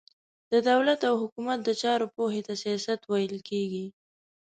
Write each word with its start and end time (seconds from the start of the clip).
د 0.51 0.53
دولت 0.69 0.99
او 1.09 1.13
حکومت 1.23 1.59
د 1.63 1.69
چارو 1.81 2.05
پوهي 2.15 2.41
ته 2.47 2.53
سياست 2.63 3.01
ويل 3.11 3.35
کېږي. 3.49 3.85